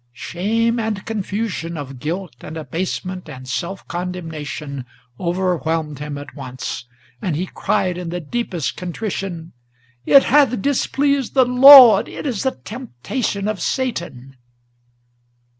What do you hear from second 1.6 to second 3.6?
of guilt, and abasement and